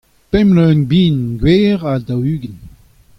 [0.31, 2.61] pemp loen bihan gwer ha daou-ugent.